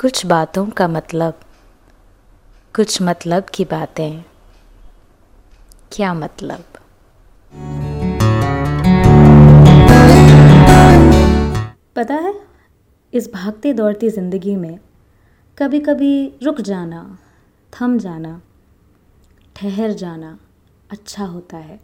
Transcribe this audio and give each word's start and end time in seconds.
कुछ 0.00 0.26
बातों 0.26 0.66
का 0.66 0.88
मतलब 0.88 1.40
कुछ 2.76 3.02
मतलब 3.02 3.46
की 3.54 3.64
बातें। 3.64 4.22
क्या 5.92 6.14
मतलब? 6.14 6.64
पता 11.96 12.14
है, 12.14 12.34
इस 13.12 13.32
भागते 13.34 13.72
दौड़ती 13.72 14.10
ज़िंदगी 14.10 14.56
में 14.56 14.78
कभी 15.58 15.80
कभी 15.80 16.38
रुक 16.42 16.60
जाना, 16.60 17.18
थम 17.80 17.98
जाना, 17.98 18.42
ठहर 19.56 19.92
जाना 19.92 20.38
अच्छा 20.90 21.24
होता 21.24 21.56
है। 21.56 21.80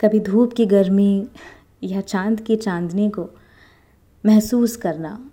कभी 0.00 0.20
धूप 0.20 0.52
की 0.52 0.66
गर्मी 0.66 1.28
या 1.82 2.00
चाँद 2.00 2.40
की 2.40 2.56
चांदनी 2.56 3.10
को 3.10 3.28
महसूस 4.26 4.76
करना 4.76 5.30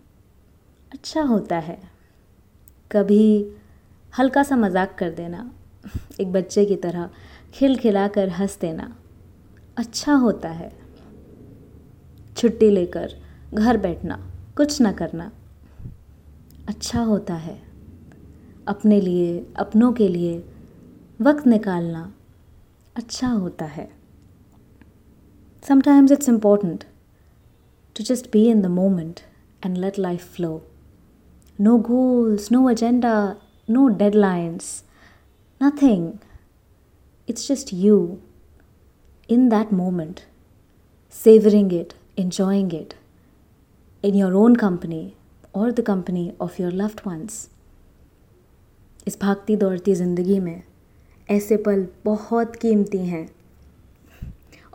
अच्छा 0.91 1.21
होता 1.21 1.57
है। 1.59 1.77
कभी 2.91 3.23
हल्का 4.13 4.43
सा 4.43 4.55
मज़ाक 4.55 4.95
कर 4.99 5.09
देना, 5.11 5.49
एक 6.21 6.31
बच्चे 6.31 6.65
की 6.65 6.75
तरह 6.75 7.09
खिल 7.53 7.75
खिला 7.77 8.07
कर 8.07 8.29
हंस 8.29 8.57
देना 8.61 8.95
अच्छा 9.77 10.13
होता 10.15 10.49
है। 10.49 10.71
छुट्टी 12.37 12.69
लेकर 12.69 13.13
घर 13.53 13.77
बैठना, 13.77 14.15
कुछ 14.57 14.79
ना 14.81 14.91
करना 14.91 15.31
अच्छा 16.67 17.01
होता 17.01 17.33
है। 17.35 17.57
अपने 18.67 18.99
लिए, 19.01 19.45
अपनों 19.57 19.91
के 19.93 20.07
लिए 20.07 20.38
वक्त 21.21 21.47
निकालना 21.47 22.11
अच्छा 22.95 23.27
होता 23.27 23.65
है। 23.65 23.89
Sometimes 25.63 26.11
it's 26.11 26.29
important 26.29 26.83
to 27.95 28.03
just 28.03 28.31
be 28.31 28.45
in 28.49 28.61
the 28.61 28.65
moment 28.73 29.19
and 29.65 29.77
let 29.77 29.99
life 29.99 30.33
flow 30.35 30.51
No 31.59 31.80
goals, 31.80 32.52
no 32.52 32.67
agenda, 32.67 33.38
no 33.67 33.89
deadlines, 33.89 34.83
nothing. 35.61 36.19
It's 37.27 37.47
just 37.47 37.73
you 37.73 38.22
in 39.27 39.50
that 39.50 39.72
moment, 39.72 40.25
savoring 41.09 41.72
it, 41.72 41.95
enjoying 42.16 42.72
it 42.72 42.94
in 44.03 44.13
your 44.13 44.35
own 44.35 44.55
company 44.55 45.16
or 45.52 45.72
the 45.72 45.81
company 45.81 46.35
of 46.39 46.59
your 46.59 46.72
loved 46.72 47.05
ones. 47.05 47.50
इस 49.08 49.17
भागती 49.22 49.55
दौड़ती 49.55 49.94
ज़िंदगी 49.95 50.39
में 50.39 50.63
ऐसे 51.31 51.58
पल 51.66 51.88
बहुत 52.05 52.55
कीमती 52.55 53.05
हैं 53.08 53.28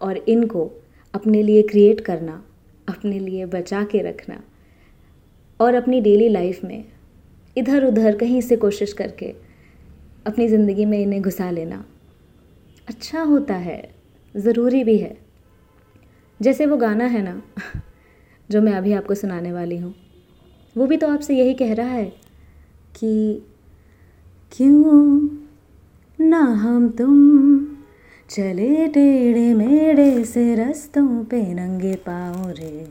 और 0.02 0.16
इनको 0.16 0.70
अपने 1.14 1.42
लिए 1.42 1.62
क्रिएट 1.62 2.00
करना 2.04 2.42
अपने 2.88 3.18
लिए 3.18 3.46
बचा 3.46 3.82
के 3.92 4.02
रखना 4.08 4.42
और 5.62 5.74
अपनी 5.74 6.00
डेली 6.00 6.28
लाइफ 6.28 6.64
में 6.64 6.84
इधर 7.56 7.84
उधर 7.84 8.16
कहीं 8.16 8.40
से 8.40 8.56
कोशिश 8.56 8.92
करके 8.92 9.26
अपनी 10.26 10.48
ज़िंदगी 10.48 10.84
में 10.84 10.98
इन्हें 10.98 11.22
घुसा 11.22 11.50
लेना 11.50 11.84
अच्छा 12.88 13.22
होता 13.22 13.54
है, 13.54 13.82
ज़रूरी 14.34 14.82
भी 14.84 14.96
है। 14.98 15.16
जैसे 16.40 16.66
वो 16.66 16.76
गाना 16.76 17.04
है 17.04 17.22
ना, 17.22 17.40
जो 18.50 18.62
मैं 18.62 18.72
अभी 18.72 18.92
आपको 18.92 19.14
सुनाने 19.14 19.52
वाली 19.52 19.76
हूँ, 19.76 19.94
वो 20.76 20.86
भी 20.86 20.96
तो 20.96 21.08
आपसे 21.08 21.36
यही 21.36 21.54
कह 21.54 21.72
रहा 21.74 21.88
है 21.88 22.04
कि 22.96 23.42
क्यों 24.52 25.20
ना 26.18 26.38
हम 26.38 26.88
तुम 26.88 27.66
चले 28.30 28.86
टेढ़े 28.88 29.52
मेढ़े 29.54 30.24
से 30.24 30.54
रस्तों 30.54 31.24
पे 31.24 31.42
नंगे 31.54 31.94
पाँव 32.06 32.50
रे 32.50 32.86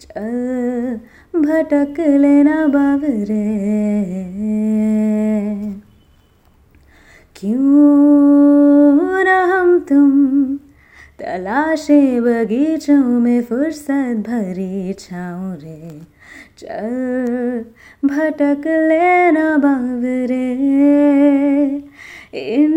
चल 0.00 1.00
भटक 1.36 2.00
लेना 2.00 2.66
बाबरे 2.66 3.48
क्यों 7.36 9.24
ना 9.24 9.38
हम 9.44 9.78
तुम 9.78 10.10
तलाशे 11.20 12.20
बगीचों 12.20 13.02
में 13.20 13.42
फुर्सत 13.42 14.24
भरी 14.28 14.92
छाऊं 14.92 15.52
रे। 15.56 16.00
चल, 16.58 17.64
भटक 18.04 18.66
लेना 18.66 19.56
बाबरे 19.56 20.48
इन 22.54 22.72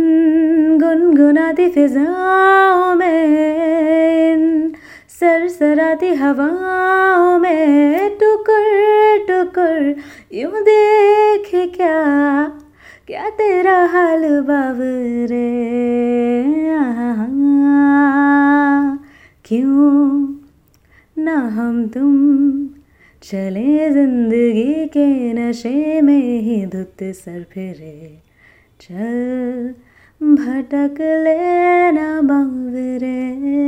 गुनगुनाती 0.80 1.70
फिजाओं 1.70 2.96
में 2.96 4.74
सरसराती 5.20 6.14
हवाओं 6.14 7.40
में 7.40 8.18
टुकर 8.20 8.66
टुकर। 9.28 9.96
यूँ 10.34 10.62
देख 10.62 11.50
क्या 11.76 11.98
क्या 13.08 13.30
तेरा 13.30 13.76
हाल 13.86 14.24
बाबरे 14.42 15.52
क्यों 19.46 20.28
ना 21.18 21.38
हम 21.58 21.88
तुम 21.88 22.14
चले 23.24 23.90
ज़िंदगी 23.90 24.86
के 24.86 25.08
नशे 25.34 26.02
में 26.02 26.40
ही 26.40 26.66
धुत 26.66 27.04
सर 27.04 27.44
फिरे? 27.54 28.20
चल, 28.82 29.74
भटक 30.22 31.02
लेना 31.02 32.22
बाबरे 32.22 33.63